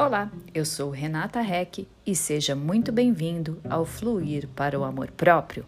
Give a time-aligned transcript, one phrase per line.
[0.00, 5.66] Olá, eu sou Renata Reck e seja muito bem-vindo ao Fluir para o Amor Próprio.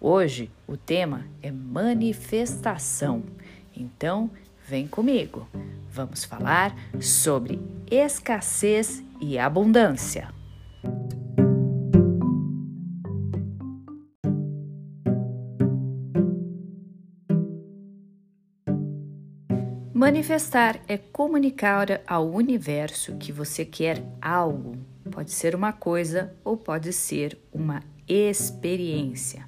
[0.00, 3.22] Hoje o tema é manifestação.
[3.76, 4.30] Então,
[4.66, 5.46] vem comigo.
[5.90, 7.60] Vamos falar sobre
[7.90, 10.30] escassez e abundância.
[20.04, 24.76] Manifestar é comunicar ao universo que você quer algo.
[25.10, 29.46] Pode ser uma coisa ou pode ser uma experiência.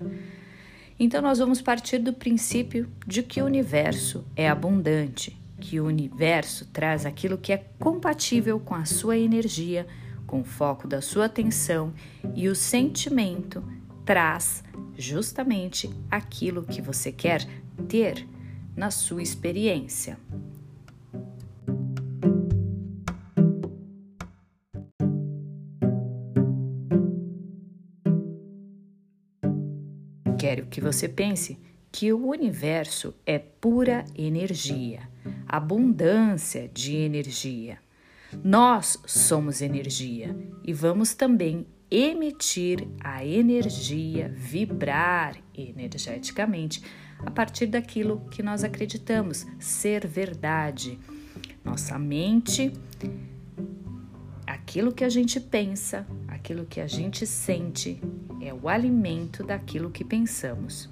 [0.98, 6.64] Então, nós vamos partir do princípio de que o universo é abundante, que o universo
[6.72, 9.86] traz aquilo que é compatível com a sua energia,
[10.26, 11.92] com o foco da sua atenção
[12.34, 13.62] e o sentimento
[14.06, 14.64] traz
[14.96, 17.46] justamente aquilo que você quer
[17.86, 18.26] ter
[18.76, 20.18] na sua experiência.
[30.38, 31.58] Quero que você pense
[31.90, 35.08] que o universo é pura energia,
[35.48, 37.78] abundância de energia.
[38.44, 46.82] Nós somos energia e vamos também emitir a energia, vibrar energeticamente
[47.24, 50.98] a partir daquilo que nós acreditamos ser verdade.
[51.64, 52.72] Nossa mente,
[54.46, 58.00] aquilo que a gente pensa, aquilo que a gente sente,
[58.40, 60.88] é o alimento daquilo que pensamos.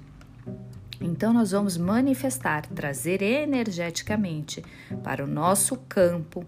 [0.99, 4.63] Então, nós vamos manifestar, trazer energeticamente
[5.03, 6.45] para o nosso campo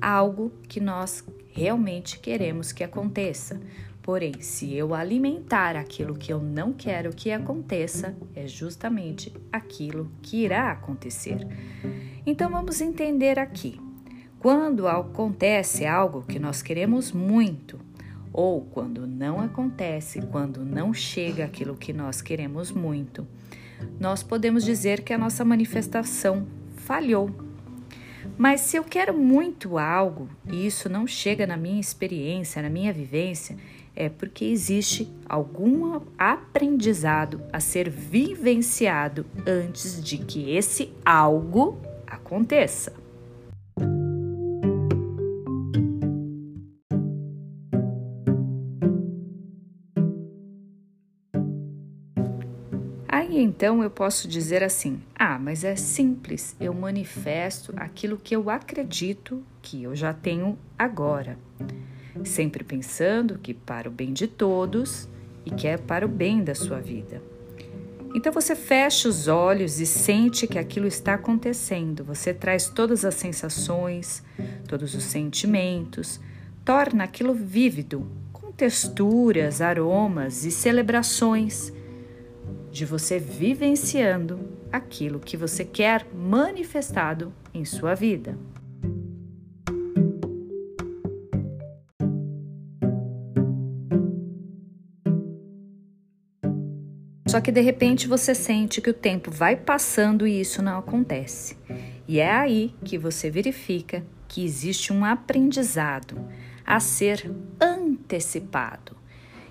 [0.00, 3.60] algo que nós realmente queremos que aconteça.
[4.02, 10.44] Porém, se eu alimentar aquilo que eu não quero que aconteça, é justamente aquilo que
[10.44, 11.46] irá acontecer.
[12.24, 13.80] Então vamos entender aqui.
[14.38, 17.78] Quando acontece algo que nós queremos muito,
[18.32, 23.26] ou quando não acontece, quando não chega aquilo que nós queremos muito,
[23.98, 26.46] nós podemos dizer que a nossa manifestação
[26.76, 27.30] falhou.
[28.38, 32.92] Mas se eu quero muito algo e isso não chega na minha experiência, na minha
[32.92, 33.56] vivência,
[34.00, 42.94] é porque existe algum aprendizado a ser vivenciado antes de que esse algo aconteça.
[53.06, 58.48] Aí então eu posso dizer assim: ah, mas é simples, eu manifesto aquilo que eu
[58.48, 61.36] acredito que eu já tenho agora
[62.24, 65.08] sempre pensando que para o bem de todos
[65.44, 67.22] e que é para o bem da sua vida.
[68.14, 72.04] Então você fecha os olhos e sente que aquilo está acontecendo.
[72.04, 74.22] Você traz todas as sensações,
[74.66, 76.20] todos os sentimentos,
[76.64, 81.72] torna aquilo vívido, com texturas, aromas e celebrações
[82.72, 84.40] de você vivenciando
[84.72, 88.36] aquilo que você quer manifestado em sua vida.
[97.30, 101.56] Só que de repente você sente que o tempo vai passando e isso não acontece.
[102.08, 106.20] E é aí que você verifica que existe um aprendizado
[106.66, 107.30] a ser
[107.60, 108.96] antecipado.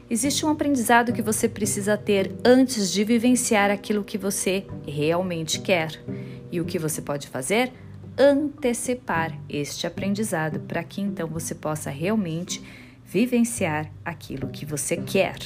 [0.10, 6.04] Existe um aprendizado que você precisa ter antes de vivenciar aquilo que você realmente quer.
[6.52, 7.72] E o que você pode fazer?
[8.18, 12.62] Antecipar este aprendizado para que então você possa realmente
[13.06, 15.38] vivenciar aquilo que você quer.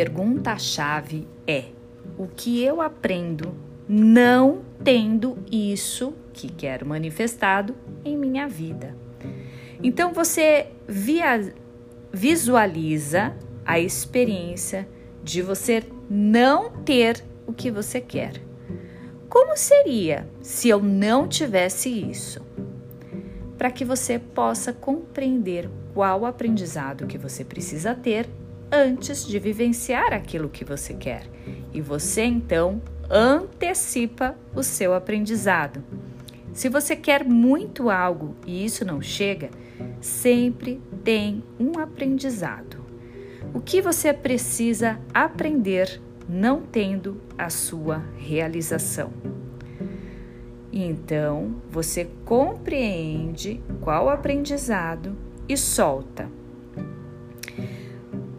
[0.00, 1.64] Pergunta-chave é:
[2.16, 3.54] o que eu aprendo
[3.86, 8.96] não tendo isso que quero manifestado em minha vida?
[9.82, 11.52] Então você via,
[12.10, 14.88] visualiza a experiência
[15.22, 18.40] de você não ter o que você quer.
[19.28, 22.40] Como seria se eu não tivesse isso?
[23.58, 28.26] Para que você possa compreender qual aprendizado que você precisa ter
[28.70, 31.24] antes de vivenciar aquilo que você quer.
[31.72, 32.80] E você então
[33.10, 35.82] antecipa o seu aprendizado.
[36.52, 39.50] Se você quer muito algo e isso não chega,
[40.00, 42.78] sempre tem um aprendizado.
[43.54, 49.12] O que você precisa aprender não tendo a sua realização?
[50.72, 55.16] Então, você compreende qual aprendizado
[55.48, 56.30] e solta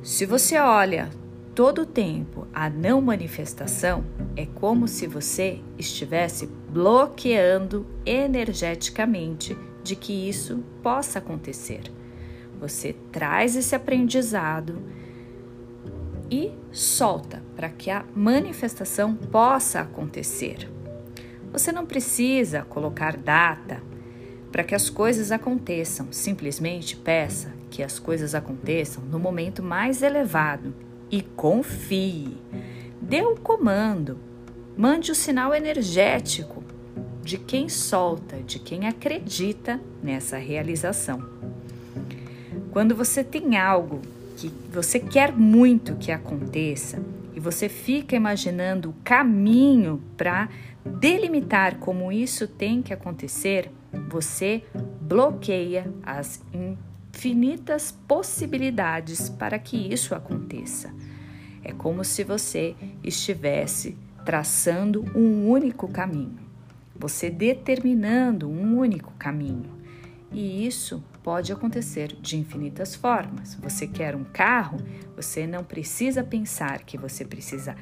[0.04, 1.10] se você olha
[1.54, 4.04] todo o tempo a não manifestação,
[4.36, 11.84] é como se você estivesse bloqueando energeticamente de que isso possa acontecer.
[12.60, 14.82] Você traz esse aprendizado
[16.32, 20.68] e solta para que a manifestação possa acontecer.
[21.52, 23.84] Você não precisa colocar data
[24.52, 30.76] para que as coisas aconteçam, simplesmente peça que as coisas aconteçam no momento mais elevado
[31.10, 32.38] e confie.
[33.02, 34.20] Dê o comando,
[34.78, 36.62] mande o sinal energético
[37.24, 41.24] de quem solta, de quem acredita nessa realização.
[42.72, 44.02] Quando você tem algo
[44.36, 47.02] que você quer muito que aconteça
[47.34, 50.50] e você fica imaginando o caminho para
[50.86, 53.72] delimitar como isso tem que acontecer,
[54.10, 54.64] você
[55.02, 56.42] bloqueia as
[57.14, 60.94] infinitas possibilidades para que isso aconteça.
[61.64, 66.40] É como se você estivesse traçando um único caminho,
[66.96, 69.82] você determinando um único caminho.
[70.32, 73.56] E isso pode acontecer de infinitas formas.
[73.56, 74.78] Você quer um carro,
[75.16, 77.76] você não precisa pensar que você precisa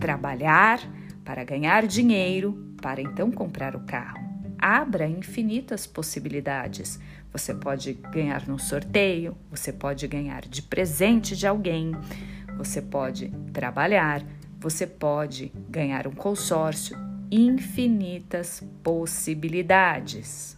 [0.00, 0.80] trabalhar
[1.24, 4.22] para ganhar dinheiro para então comprar o carro.
[4.58, 6.98] Abra infinitas possibilidades.
[7.34, 11.90] Você pode ganhar num sorteio, você pode ganhar de presente de alguém,
[12.56, 14.24] você pode trabalhar,
[14.60, 16.96] você pode ganhar um consórcio,
[17.32, 20.56] infinitas possibilidades.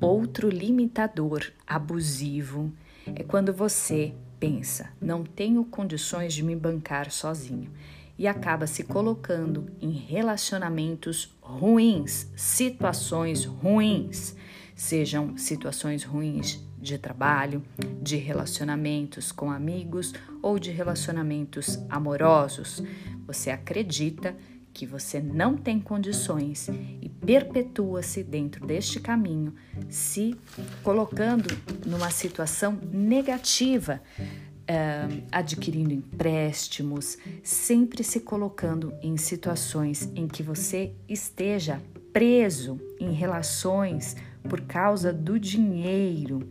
[0.00, 2.72] Outro limitador abusivo
[3.14, 4.12] é quando você
[4.42, 7.70] pensa, não tenho condições de me bancar sozinho
[8.18, 14.34] e acaba se colocando em relacionamentos ruins, situações ruins,
[14.74, 17.62] sejam situações ruins de trabalho,
[18.02, 20.12] de relacionamentos com amigos
[20.42, 22.82] ou de relacionamentos amorosos.
[23.28, 24.36] Você acredita
[24.72, 26.68] que você não tem condições
[27.00, 29.54] e perpetua-se dentro deste caminho,
[29.88, 30.34] se
[30.82, 31.48] colocando
[31.86, 41.80] numa situação negativa, uh, adquirindo empréstimos, sempre se colocando em situações em que você esteja
[42.12, 44.16] preso em relações
[44.48, 46.48] por causa do dinheiro.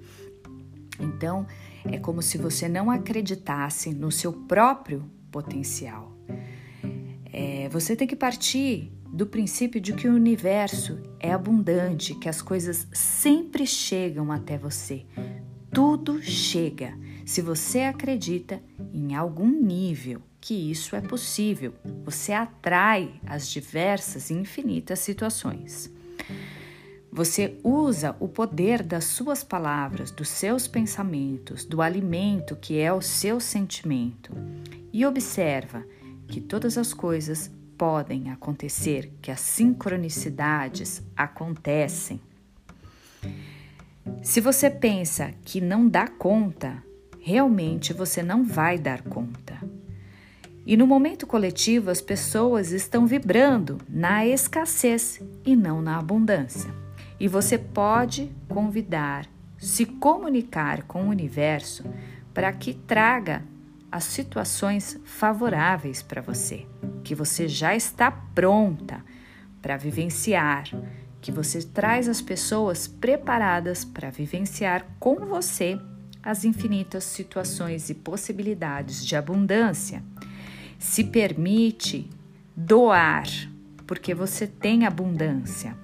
[0.99, 1.45] Então,
[1.85, 6.10] é como se você não acreditasse no seu próprio potencial.
[7.31, 12.41] É, você tem que partir do princípio de que o universo é abundante, que as
[12.41, 15.05] coisas sempre chegam até você.
[15.71, 16.97] Tudo chega.
[17.25, 18.61] Se você acredita
[18.93, 21.73] em algum nível que isso é possível,
[22.03, 25.89] você atrai as diversas e infinitas situações.
[27.13, 33.01] Você usa o poder das suas palavras, dos seus pensamentos, do alimento que é o
[33.01, 34.33] seu sentimento
[34.93, 35.85] e observa
[36.31, 42.21] que todas as coisas podem acontecer, que as sincronicidades acontecem.
[44.23, 46.81] Se você pensa que não dá conta,
[47.19, 49.59] realmente você não vai dar conta.
[50.65, 56.73] E no momento coletivo, as pessoas estão vibrando na escassez e não na abundância.
[57.19, 61.83] E você pode convidar, se comunicar com o universo
[62.33, 63.43] para que traga
[63.91, 66.65] as situações favoráveis para você,
[67.03, 69.03] que você já está pronta
[69.61, 70.63] para vivenciar,
[71.19, 75.79] que você traz as pessoas preparadas para vivenciar com você
[76.23, 80.03] as infinitas situações e possibilidades de abundância.
[80.79, 82.09] Se permite
[82.55, 83.27] doar,
[83.85, 85.75] porque você tem abundância.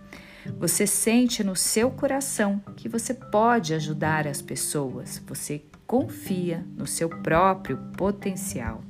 [0.60, 7.10] Você sente no seu coração que você pode ajudar as pessoas, você confia no seu
[7.10, 8.84] próprio potencial.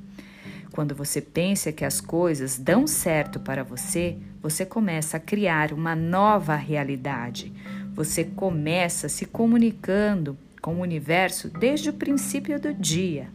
[0.72, 5.96] Quando você pensa que as coisas dão certo para você, você começa a criar uma
[5.96, 7.52] nova realidade.
[7.94, 13.28] Você começa se comunicando com o universo desde o princípio do dia,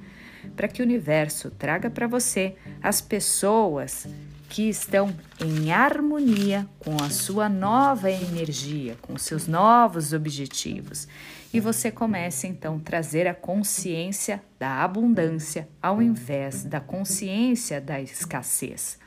[0.55, 4.08] para que o universo traga para você as pessoas
[4.50, 11.08] que estão em harmonia com a sua nova energia, com seus novos objetivos.
[11.53, 18.01] E você começa então a trazer a consciência da abundância ao invés da consciência da
[18.01, 18.98] escassez.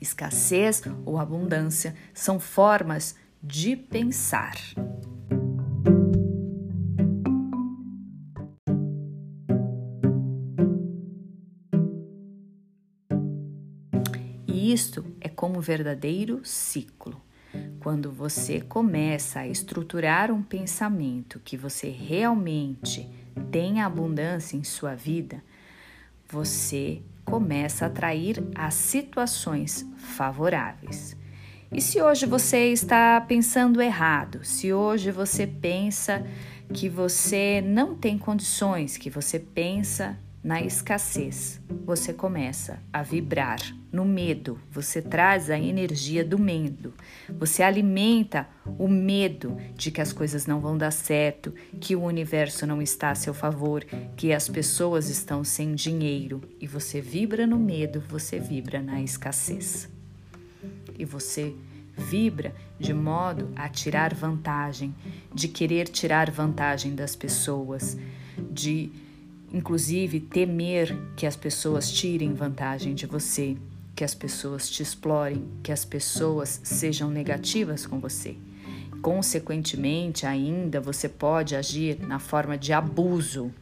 [0.00, 4.54] Escassez ou abundância são formas de pensar.
[14.72, 17.20] isto é como um verdadeiro ciclo.
[17.82, 23.10] Quando você começa a estruturar um pensamento que você realmente
[23.50, 25.42] tem abundância em sua vida,
[26.28, 31.16] você começa a atrair as situações favoráveis.
[31.72, 36.24] E se hoje você está pensando errado, se hoje você pensa
[36.72, 43.60] que você não tem condições, que você pensa na escassez, você começa a vibrar.
[43.92, 46.94] No medo, você traz a energia do medo,
[47.28, 52.66] você alimenta o medo de que as coisas não vão dar certo, que o universo
[52.66, 53.84] não está a seu favor,
[54.16, 56.40] que as pessoas estão sem dinheiro.
[56.58, 59.90] E você vibra no medo, você vibra na escassez.
[60.98, 61.54] E você
[61.94, 64.94] vibra de modo a tirar vantagem,
[65.34, 67.98] de querer tirar vantagem das pessoas,
[68.50, 68.90] de
[69.52, 73.56] inclusive temer que as pessoas tirem vantagem de você,
[73.94, 78.36] que as pessoas te explorem, que as pessoas sejam negativas com você.
[79.02, 83.52] Consequentemente, ainda você pode agir na forma de abuso.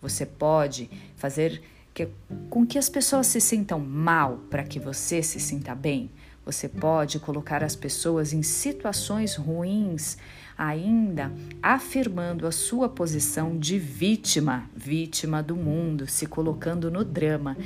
[0.00, 2.08] Você pode fazer que,
[2.48, 6.10] com que as pessoas se sintam mal para que você se sinta bem.
[6.44, 10.16] Você pode colocar as pessoas em situações ruins,
[10.58, 17.56] ainda afirmando a sua posição de vítima, vítima do mundo, se colocando no drama,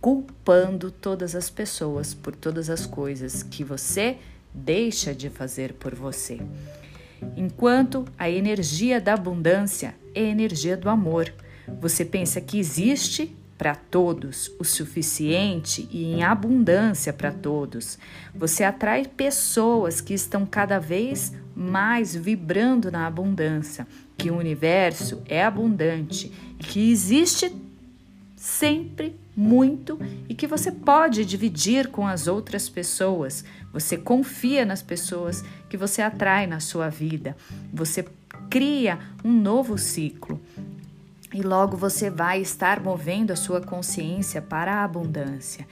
[0.00, 4.18] culpando todas as pessoas por todas as coisas que você
[4.54, 6.40] deixa de fazer por você.
[7.36, 11.32] Enquanto a energia da abundância é a energia do amor.
[11.80, 17.98] Você pensa que existe para todos, o suficiente e em abundância para todos.
[18.34, 23.86] Você atrai pessoas que estão cada vez mais vibrando na abundância,
[24.18, 27.50] que o universo é abundante, que existe
[28.36, 29.98] sempre muito
[30.28, 33.44] e que você pode dividir com as outras pessoas.
[33.72, 37.34] Você confia nas pessoas que você atrai na sua vida.
[37.72, 38.06] Você
[38.50, 40.40] cria um novo ciclo
[41.32, 45.66] e logo você vai estar movendo a sua consciência para a abundância.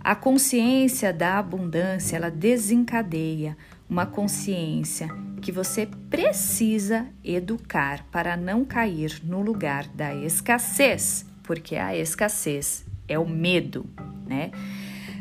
[0.00, 3.56] A consciência da abundância, ela desencadeia
[3.88, 5.08] uma consciência
[5.40, 13.18] que você precisa educar para não cair no lugar da escassez, porque a escassez é
[13.18, 13.86] o medo,
[14.26, 14.50] né?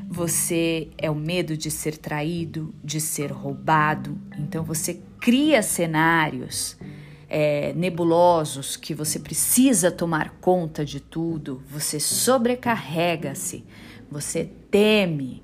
[0.10, 6.78] Você é o medo de ser traído, de ser roubado, então você cria cenários
[7.30, 13.66] é, nebulosos que você precisa tomar conta de tudo, você sobrecarrega-se,
[14.10, 15.44] você teme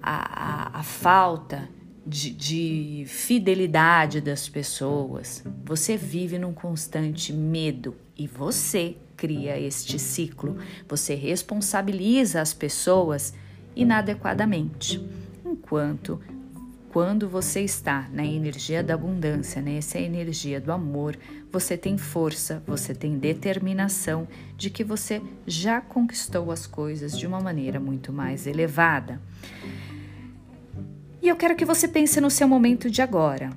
[0.00, 1.68] a, a, a falta
[2.08, 10.56] de, de fidelidade das pessoas, você vive num constante medo e você cria este ciclo,
[10.88, 13.34] você responsabiliza as pessoas
[13.76, 15.04] inadequadamente,
[15.44, 16.20] enquanto
[16.90, 21.18] quando você está na energia da abundância, nessa energia do amor,
[21.52, 27.40] você tem força, você tem determinação de que você já conquistou as coisas de uma
[27.40, 29.20] maneira muito mais elevada.
[31.20, 33.50] E eu quero que você pense no seu momento de agora,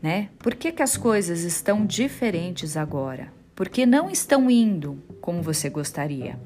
[0.00, 0.28] né?
[0.38, 3.32] Por que, que as coisas estão diferentes agora?
[3.54, 6.38] Porque não estão indo como você gostaria.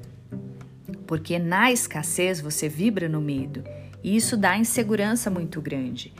[1.05, 3.63] Porque na escassez você vibra no medo
[4.03, 6.13] e isso dá insegurança muito grande.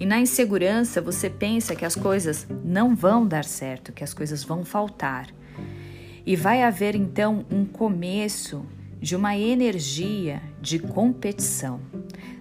[0.00, 4.42] E na insegurança você pensa que as coisas não vão dar certo, que as coisas
[4.42, 5.28] vão faltar.
[6.26, 8.64] E vai haver então um começo
[9.00, 11.80] de uma energia de competição.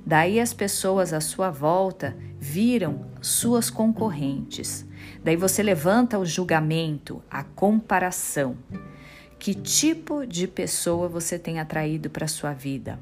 [0.06, 4.86] Daí as pessoas à sua volta viram suas concorrentes.
[5.24, 8.58] Daí você levanta o julgamento, a comparação.
[9.38, 13.00] Que tipo de pessoa você tem atraído para sua vida?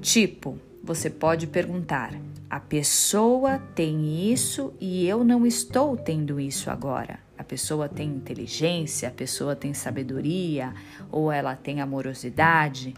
[0.00, 2.12] Tipo, você pode perguntar:
[2.48, 7.25] a pessoa tem isso e eu não estou tendo isso agora.
[7.38, 10.72] A pessoa tem inteligência, a pessoa tem sabedoria
[11.10, 12.94] ou ela tem amorosidade.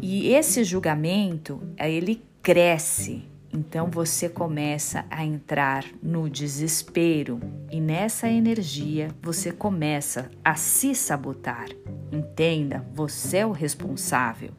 [0.00, 7.38] E esse julgamento, ele cresce então você começa a entrar no desespero
[7.70, 11.66] e nessa energia você começa a se sabotar.
[12.10, 14.50] Entenda, você é o responsável.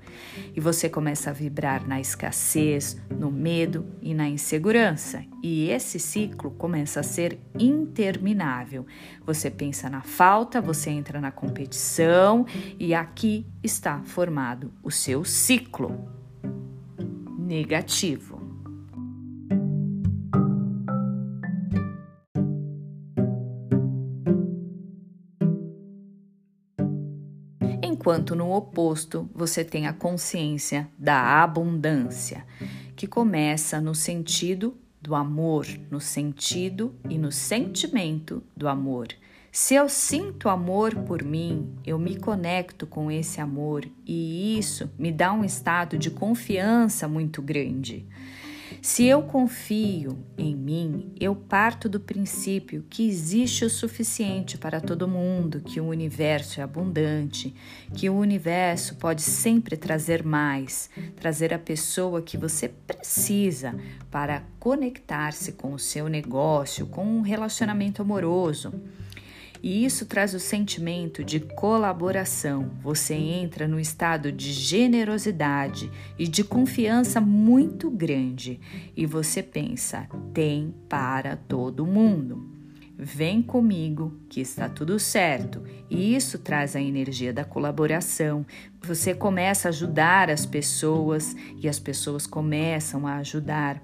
[0.55, 5.23] E você começa a vibrar na escassez, no medo e na insegurança.
[5.41, 8.85] E esse ciclo começa a ser interminável.
[9.25, 12.45] Você pensa na falta, você entra na competição
[12.79, 16.07] e aqui está formado o seu ciclo
[17.37, 18.32] negativo.
[28.03, 32.45] Enquanto no oposto você tem a consciência da abundância,
[32.97, 39.07] que começa no sentido do amor no sentido e no sentimento do amor.
[39.53, 45.11] Se eu sinto amor por mim, eu me conecto com esse amor e isso me
[45.11, 48.05] dá um estado de confiança muito grande.
[48.83, 55.07] Se eu confio em mim, eu parto do princípio que existe o suficiente para todo
[55.07, 57.55] mundo, que o universo é abundante,
[57.95, 63.73] que o universo pode sempre trazer mais, trazer a pessoa que você precisa
[64.11, 68.73] para conectar-se com o seu negócio, com um relacionamento amoroso.
[69.63, 72.69] E isso traz o sentimento de colaboração.
[72.81, 75.89] Você entra no estado de generosidade
[76.19, 78.59] e de confiança muito grande
[78.93, 82.51] e você pensa: tem para todo mundo.
[82.95, 85.63] Vem comigo que está tudo certo.
[85.89, 88.45] E isso traz a energia da colaboração.
[88.81, 93.81] Você começa a ajudar as pessoas e as pessoas começam a ajudar.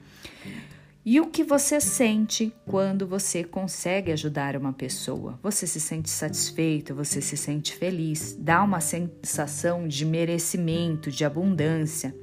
[1.12, 5.40] E o que você sente quando você consegue ajudar uma pessoa?
[5.42, 12.16] Você se sente satisfeito, você se sente feliz, dá uma sensação de merecimento, de abundância.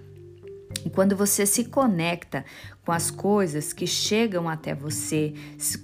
[0.85, 2.45] E quando você se conecta
[2.85, 5.35] com as coisas que chegam até você,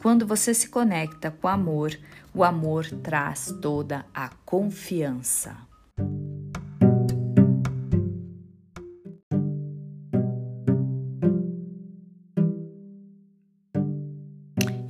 [0.01, 1.99] quando você se conecta com o amor,
[2.33, 5.57] o amor traz toda a confiança.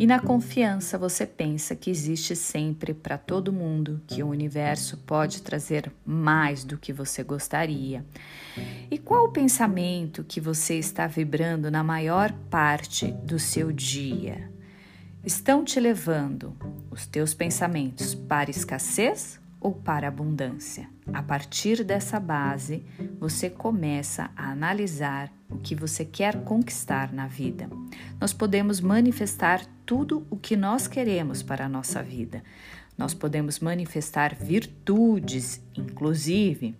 [0.02, 5.40] E na confiança você pensa que existe sempre para todo mundo, que o universo pode
[5.42, 8.04] trazer mais do que você gostaria.
[8.90, 14.50] E qual o pensamento que você está vibrando na maior parte do seu dia?
[15.24, 16.56] Estão te levando
[16.90, 20.88] os teus pensamentos para escassez ou para abundância?
[21.12, 22.84] A partir dessa base,
[23.18, 27.68] você começa a analisar o que você quer conquistar na vida.
[28.20, 32.42] Nós podemos manifestar tudo o que nós queremos para a nossa vida.
[32.96, 36.74] Nós podemos manifestar virtudes, inclusive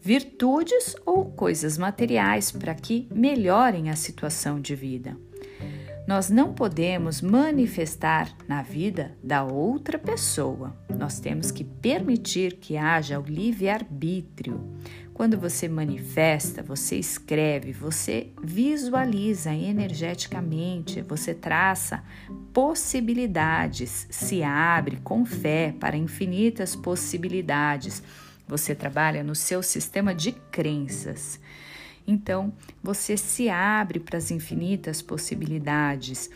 [0.00, 5.16] virtudes ou coisas materiais para que melhorem a situação de vida.
[6.06, 10.76] Nós não podemos manifestar na vida da outra pessoa.
[10.98, 14.60] Nós temos que permitir que haja o livre-arbítrio.
[15.14, 22.04] Quando você manifesta, você escreve, você visualiza energeticamente, você traça
[22.52, 28.02] possibilidades, se abre com fé para infinitas possibilidades.
[28.46, 31.40] Você trabalha no seu sistema de crenças.
[32.06, 36.30] Então, você se abre para as infinitas possibilidades.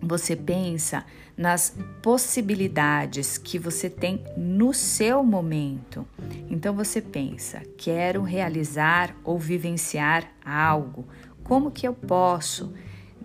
[0.00, 1.04] Você pensa
[1.36, 6.06] nas possibilidades que você tem no seu momento.
[6.48, 11.04] Então, você pensa: quero realizar ou vivenciar algo.
[11.42, 12.72] Como que eu posso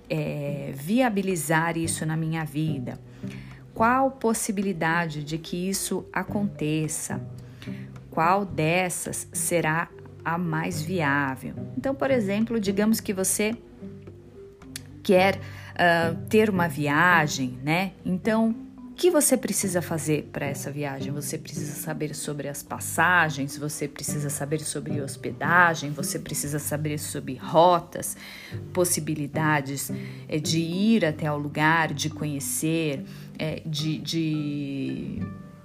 [0.10, 3.00] é, viabilizar isso na minha vida?
[3.74, 7.21] Qual possibilidade de que isso aconteça?
[8.10, 9.88] Qual dessas será
[10.23, 11.53] a mais viável.
[11.77, 13.55] Então, por exemplo, digamos que você
[15.03, 17.93] quer uh, ter uma viagem, né?
[18.05, 21.12] Então, o que você precisa fazer para essa viagem?
[21.12, 27.36] Você precisa saber sobre as passagens, você precisa saber sobre hospedagem, você precisa saber sobre
[27.36, 28.15] rotas,
[28.73, 29.91] possibilidades
[30.27, 33.03] é, de ir até o lugar, de conhecer,
[33.39, 35.21] é, de, de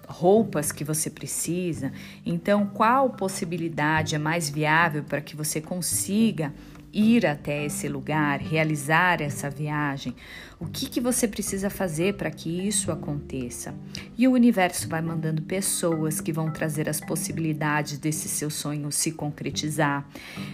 [0.07, 1.93] roupas que você precisa.
[2.25, 6.53] Então, qual possibilidade é mais viável para que você consiga
[6.93, 10.15] ir até esse lugar, realizar essa viagem?
[10.59, 13.75] O que, que você precisa fazer para que isso aconteça?
[14.17, 19.13] E o universo vai mandando pessoas que vão trazer as possibilidades desse seu sonho se
[19.13, 20.09] concretizar.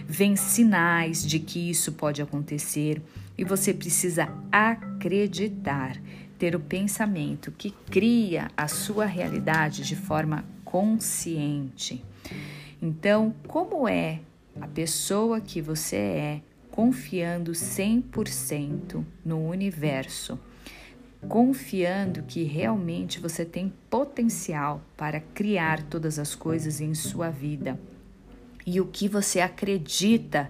[0.05, 3.01] Vem sinais de que isso pode acontecer
[3.37, 5.97] e você precisa acreditar
[6.43, 12.03] ter o pensamento que cria a sua realidade de forma consciente.
[12.81, 14.19] Então, como é
[14.59, 20.37] a pessoa que você é confiando 100% no universo?
[21.29, 27.79] Confiando que realmente você tem potencial para criar todas as coisas em sua vida.
[28.65, 30.49] E o que você acredita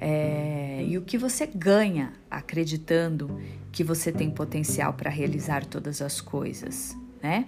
[0.00, 6.20] é, e o que você ganha acreditando que você tem potencial para realizar todas as
[6.20, 7.46] coisas, né?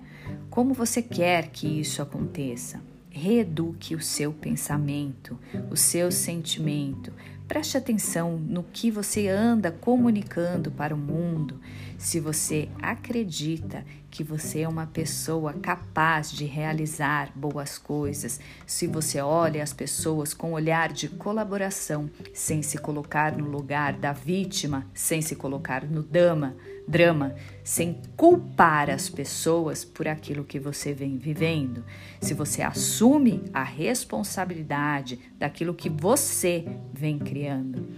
[0.48, 2.81] Como você quer que isso aconteça?
[3.09, 5.38] Reeduque o seu pensamento,
[5.70, 7.12] o seu sentimento.
[7.51, 11.61] Preste atenção no que você anda comunicando para o mundo.
[11.99, 19.21] Se você acredita que você é uma pessoa capaz de realizar boas coisas, se você
[19.21, 25.21] olha as pessoas com olhar de colaboração, sem se colocar no lugar da vítima, sem
[25.21, 26.55] se colocar no drama,
[26.90, 31.85] drama, sem culpar as pessoas por aquilo que você vem vivendo,
[32.20, 37.88] se você assume a responsabilidade daquilo que você vem criando.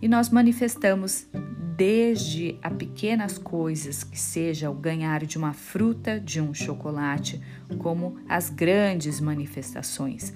[0.00, 1.26] E nós manifestamos
[1.76, 7.40] desde a pequenas coisas, que seja o ganhar de uma fruta, de um chocolate,
[7.78, 10.32] como as grandes manifestações.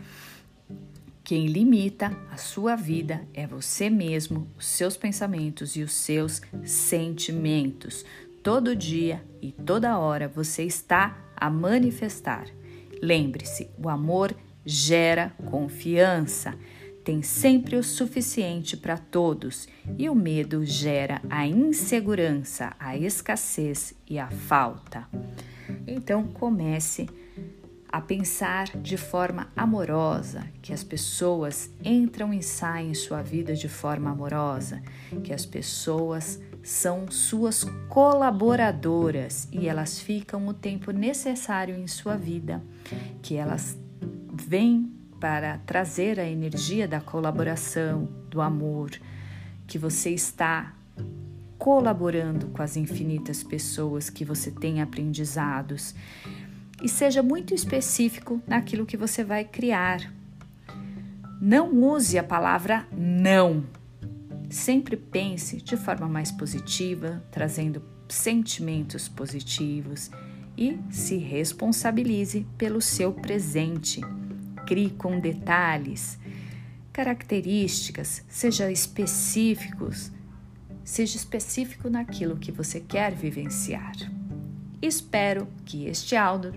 [1.31, 8.05] Quem limita a sua vida é você mesmo, os seus pensamentos e os seus sentimentos.
[8.43, 12.49] Todo dia e toda hora você está a manifestar.
[13.01, 14.35] Lembre-se, o amor
[14.67, 16.59] gera confiança
[17.05, 19.67] tem sempre o suficiente para todos
[19.99, 25.09] e o medo gera a insegurança, a escassez e a falta.
[25.87, 27.30] Então comece a
[27.99, 34.11] pensar de forma amorosa, que as pessoas entram e saem em sua vida de forma
[34.11, 34.83] amorosa,
[35.25, 42.63] que as pessoas são suas colaboradoras e elas ficam o tempo necessário em sua vida,
[43.23, 43.79] que elas
[44.33, 48.91] vêm para trazer a energia da colaboração, do amor,
[49.67, 50.75] que você está
[51.59, 55.95] colaborando com as infinitas pessoas que você tem aprendizados.
[56.81, 60.13] E seja muito específico naquilo que você vai criar.
[61.41, 63.65] Não use a palavra não.
[64.49, 70.11] Sempre pense de forma mais positiva, trazendo sentimentos positivos
[70.57, 74.01] e se responsabilize pelo seu presente
[74.71, 76.17] crie com detalhes,
[76.93, 80.13] características, seja específicos,
[80.85, 83.97] seja específico naquilo que você quer vivenciar.
[84.81, 86.55] Espero que este áudio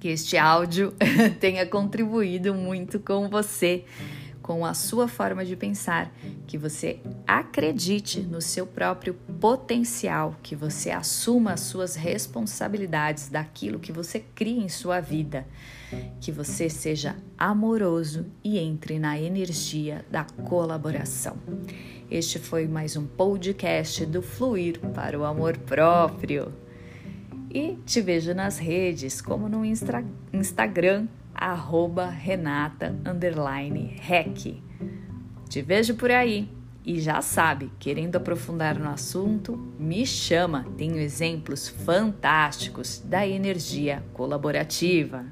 [0.00, 0.94] que este áudio
[1.38, 3.84] tenha contribuído muito com você
[4.50, 6.12] com a sua forma de pensar,
[6.44, 13.92] que você acredite no seu próprio potencial, que você assuma as suas responsabilidades daquilo que
[13.92, 15.46] você cria em sua vida,
[16.20, 21.36] que você seja amoroso e entre na energia da colaboração.
[22.10, 26.52] Este foi mais um podcast do Fluir para o Amor Próprio.
[27.52, 32.94] E te vejo nas redes, como no Insta Instagram arroba Renata
[34.06, 34.62] rec.
[35.48, 36.48] Te vejo por aí
[36.84, 40.64] e já sabe, querendo aprofundar no assunto, me chama.
[40.76, 45.26] Tenho exemplos fantásticos da energia colaborativa.